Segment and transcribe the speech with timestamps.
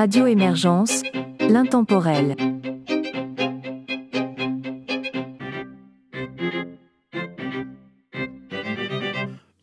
[0.00, 1.02] Radio Émergence,
[1.40, 2.34] l'intemporel.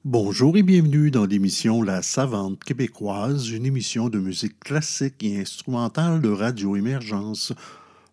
[0.06, 6.22] Bonjour et bienvenue dans l'émission La Savante québécoise, une émission de musique classique et instrumentale
[6.22, 7.52] de Radio Émergence.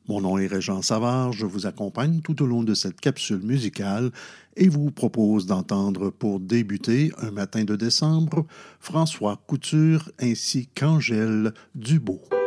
[0.07, 4.11] Mon nom est Régent Savard, je vous accompagne tout au long de cette capsule musicale
[4.55, 8.45] et vous propose d'entendre pour débuter un matin de décembre
[8.81, 12.44] François Couture ainsi qu'Angèle Dubois.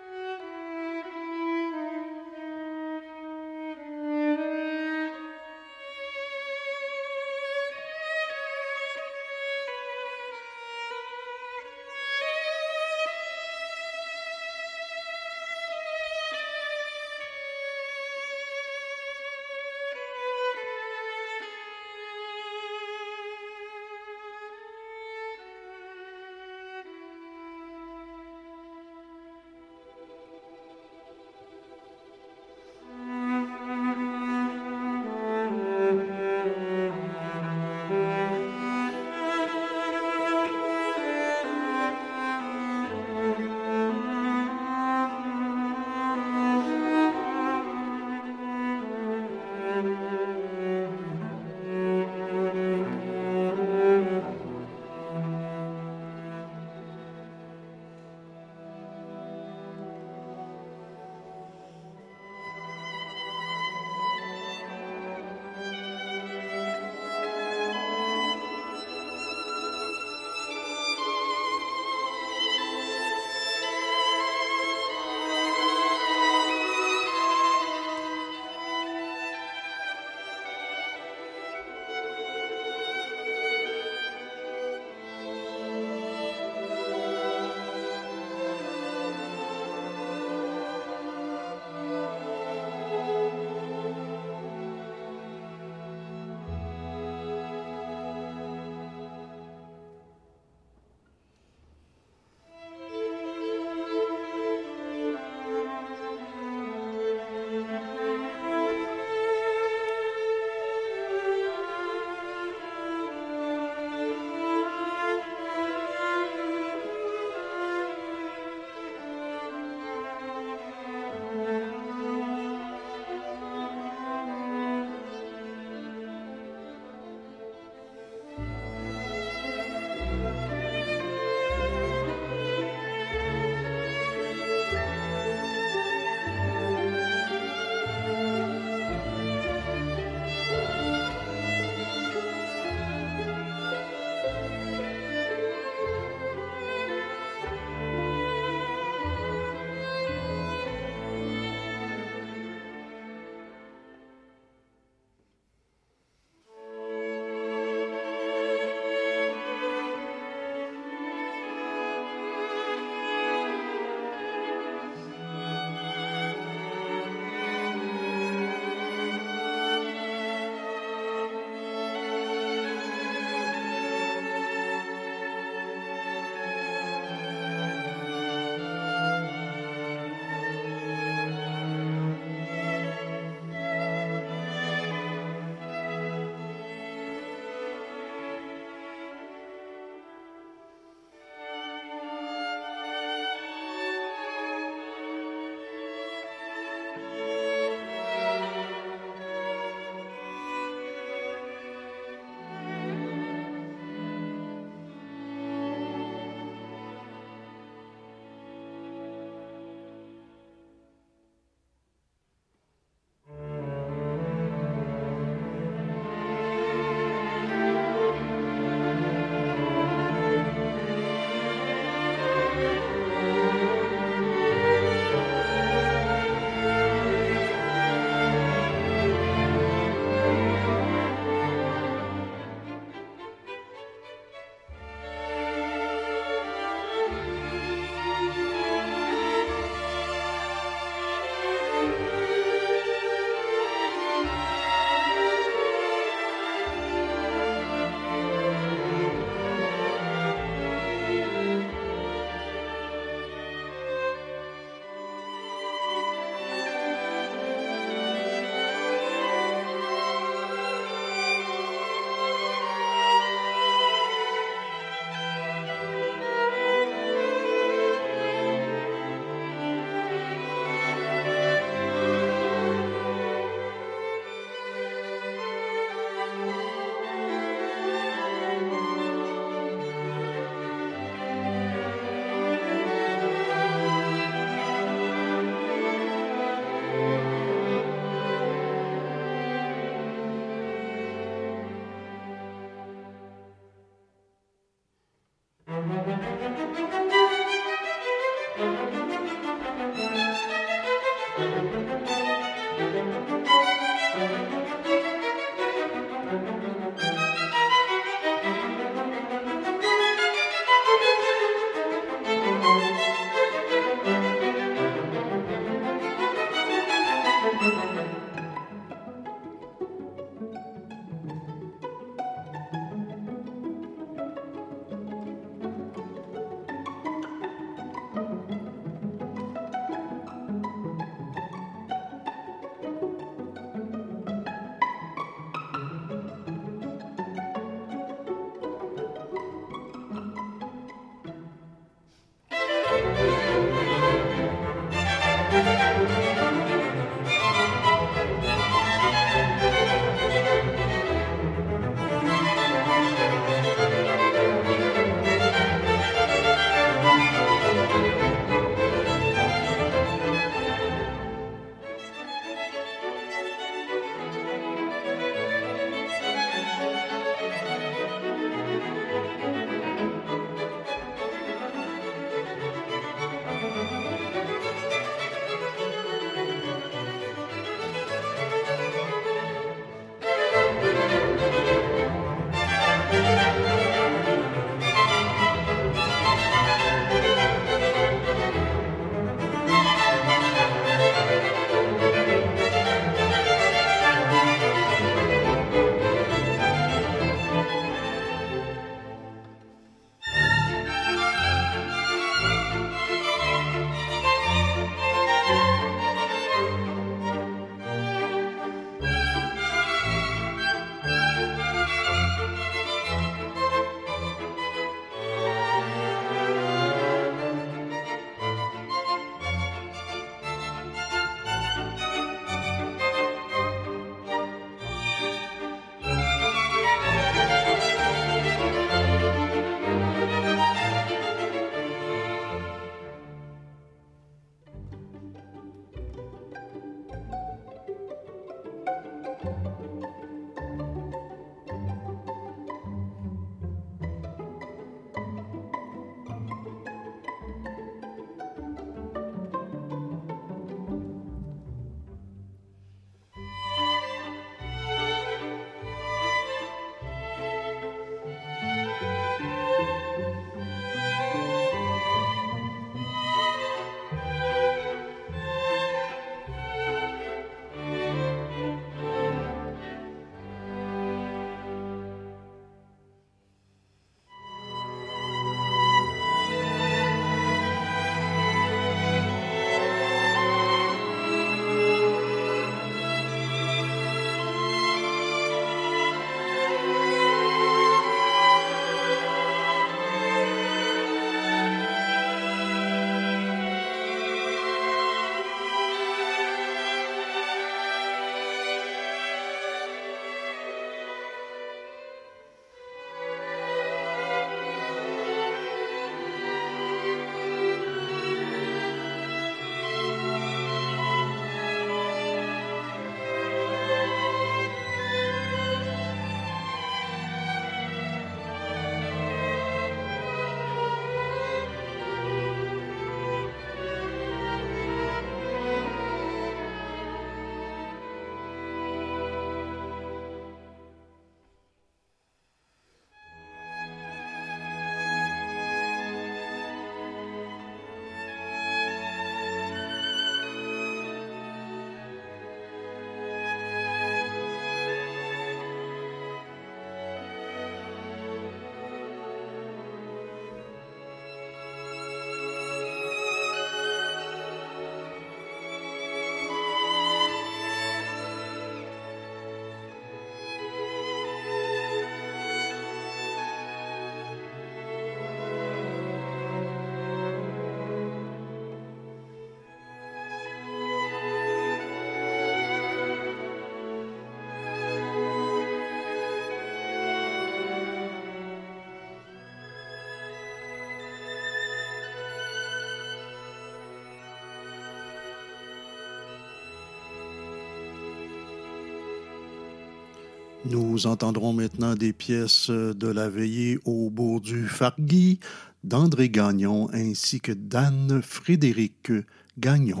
[590.70, 595.38] Nous entendrons maintenant des pièces de la veillée au bourg du Fargui
[595.84, 599.12] d'André Gagnon ainsi que d'Anne-Frédéric
[599.58, 600.00] Gagnon.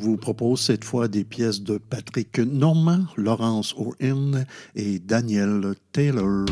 [0.00, 6.46] Vous propose cette fois des pièces de Patrick Normand, Laurence O'Hinn et Daniel Taylor.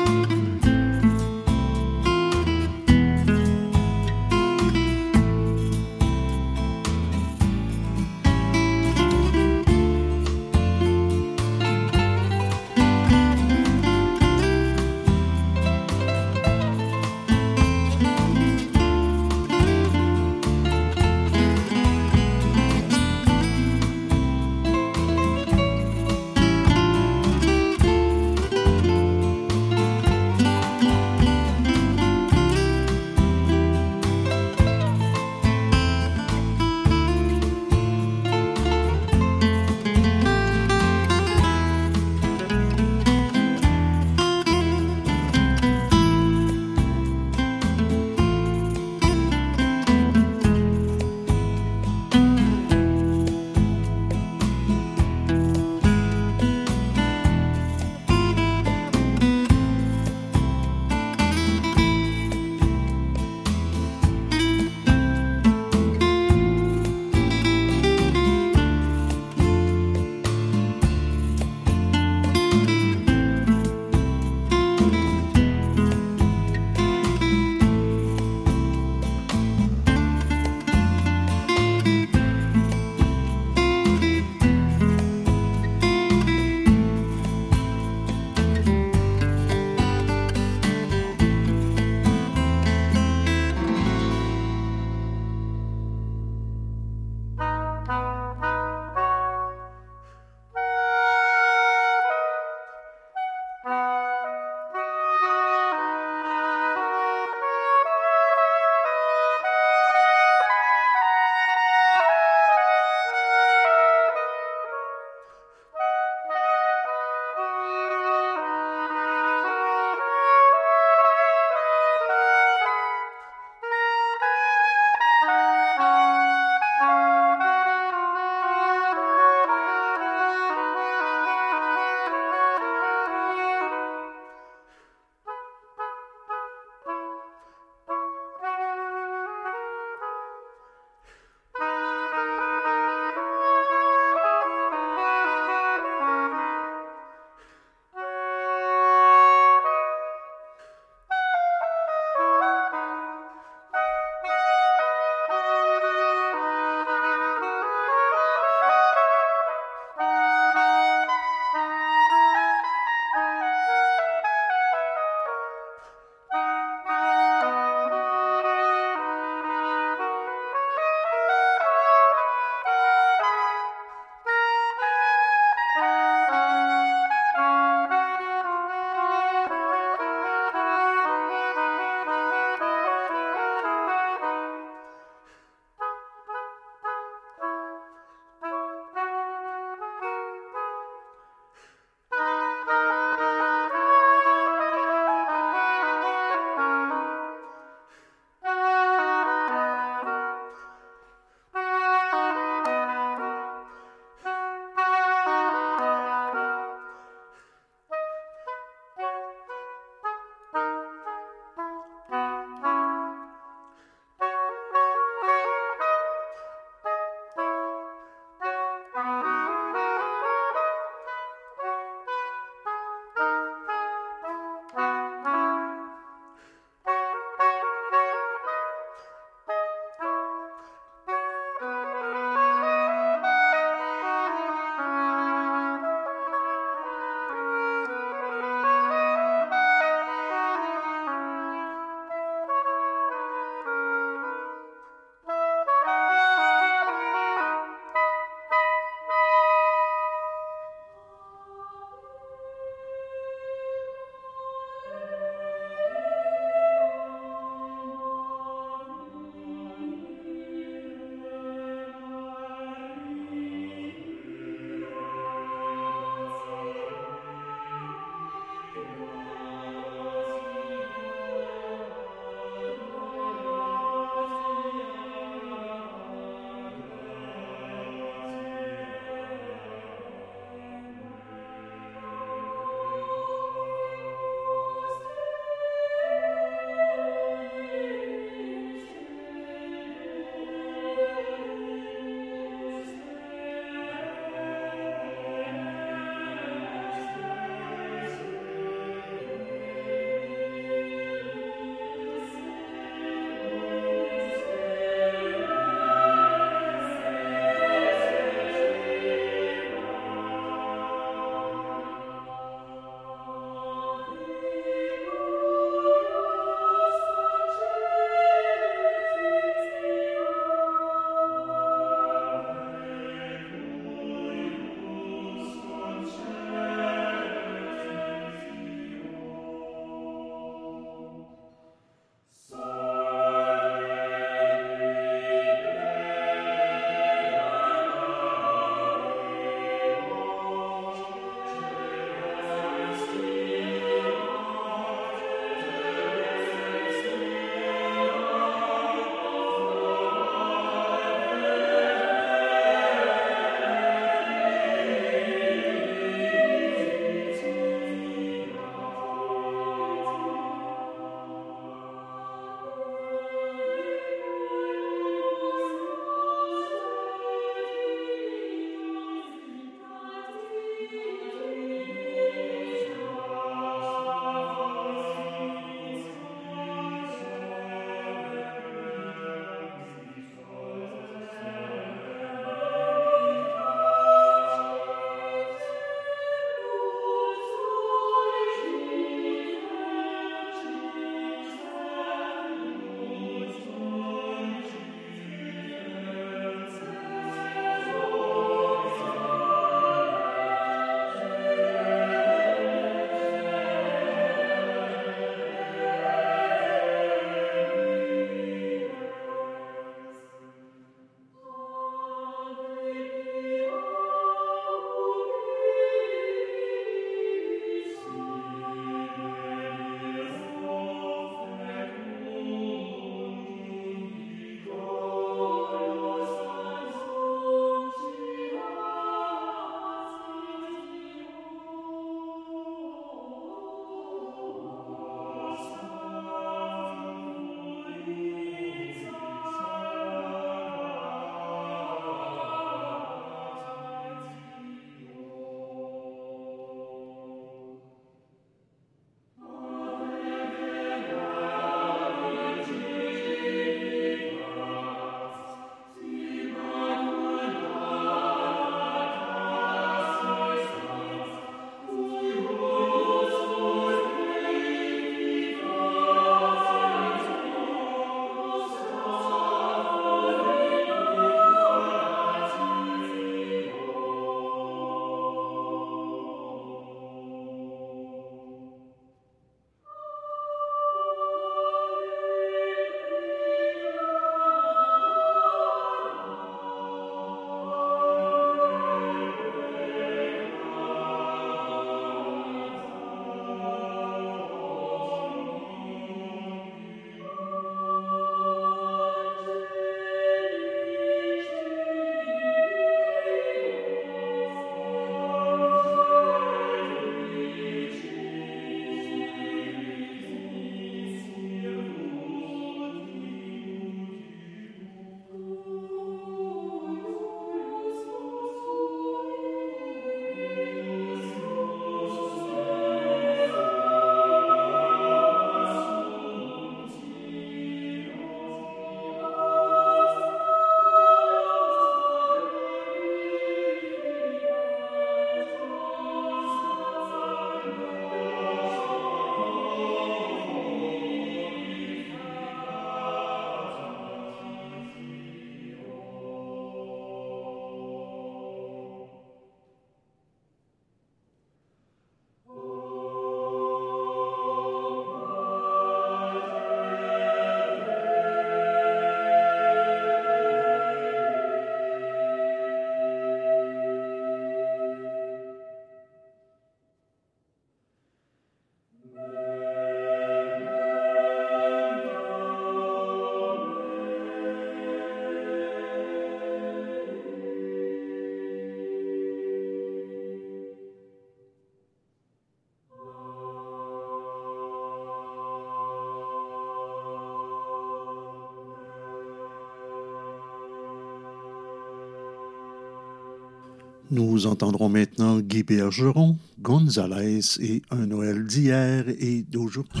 [594.16, 600.00] Nous entendrons maintenant Guy Bergeron, Gonzalez et Un Noël d'hier et d'aujourd'hui.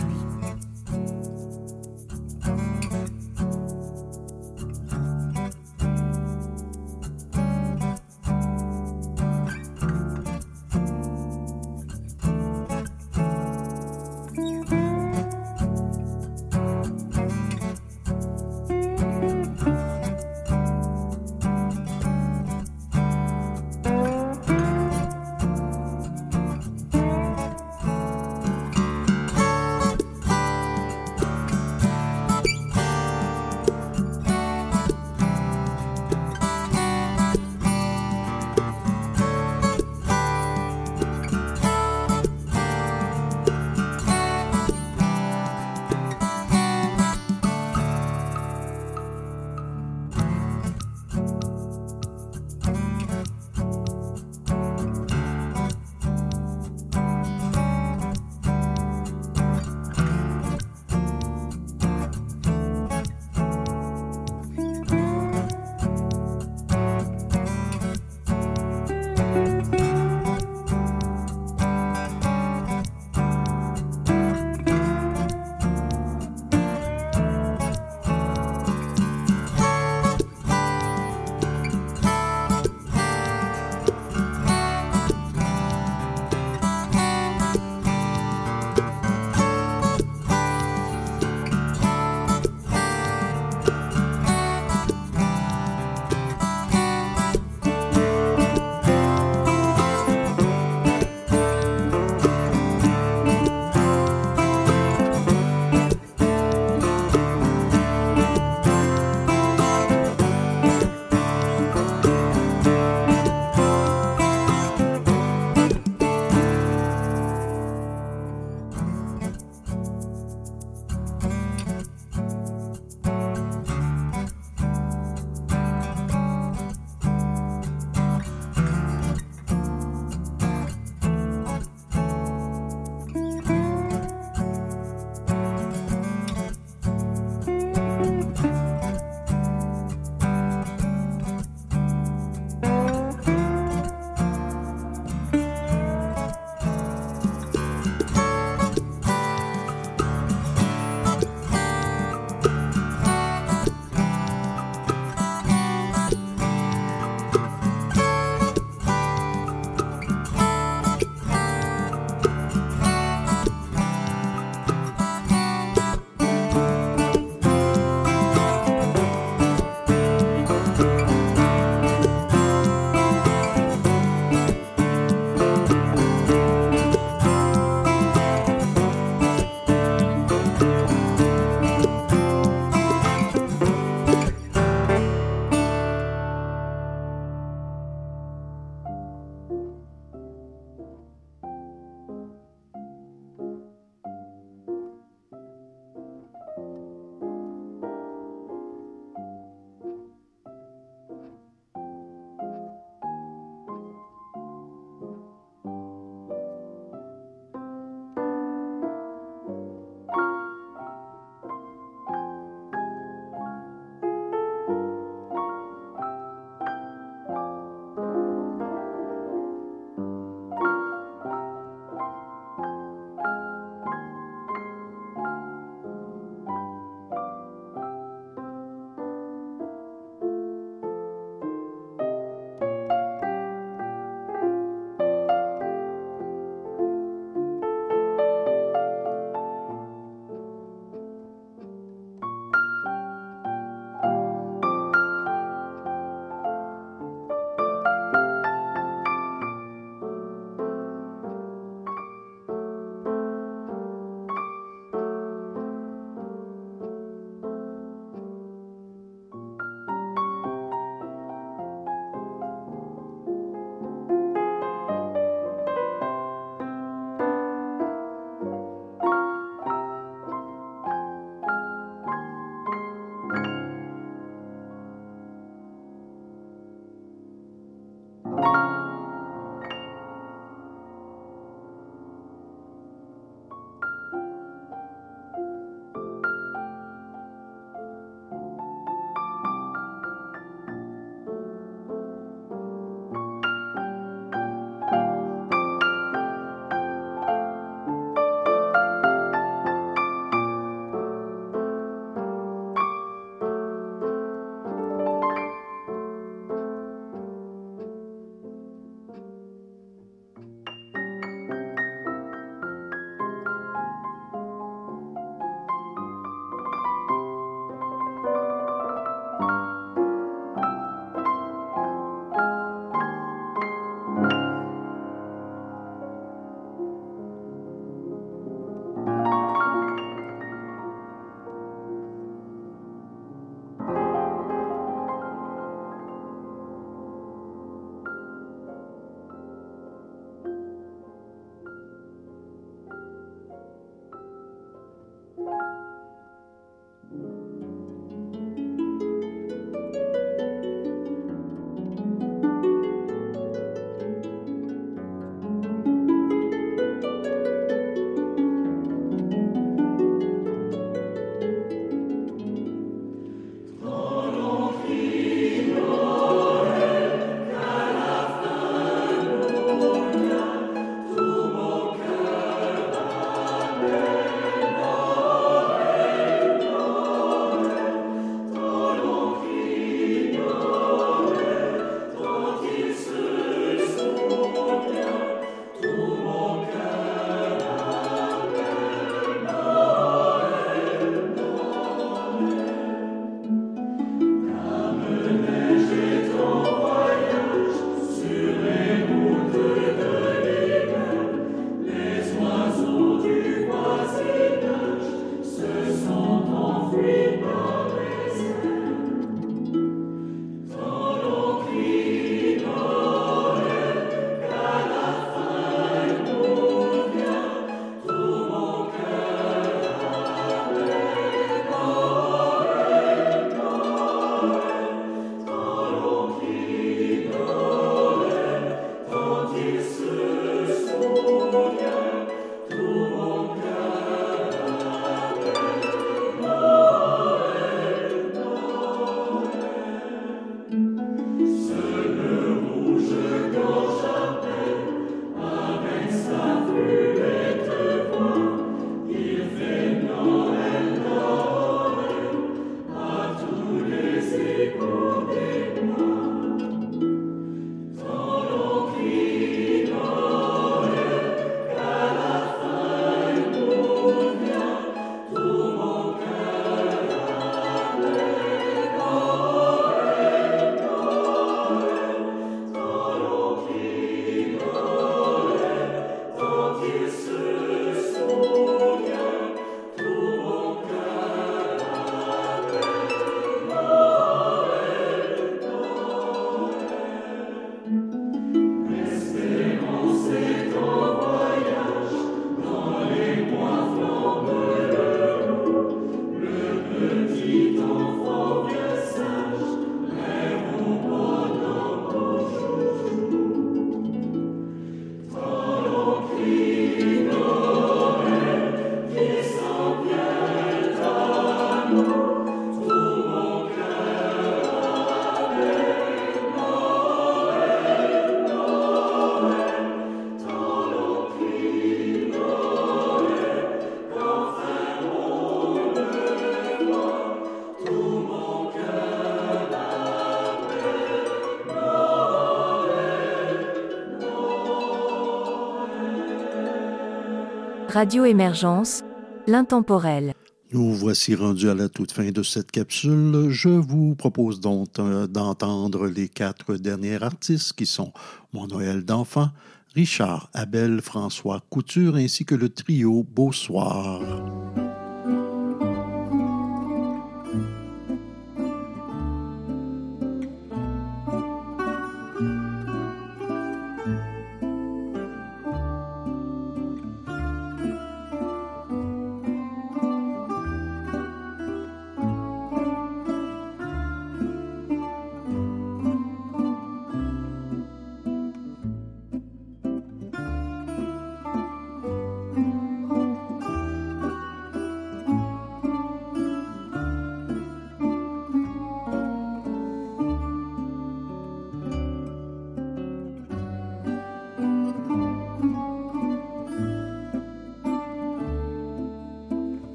[537.96, 539.00] Radio Émergence,
[539.46, 540.34] l'intemporel.
[540.70, 543.46] Nous voici rendus à la toute fin de cette capsule.
[543.48, 548.12] Je vous propose donc euh, d'entendre les quatre derniers artistes qui sont
[548.52, 549.48] Mon Noël d'enfant,
[549.94, 554.20] Richard Abel, François Couture ainsi que le trio Beau Soir.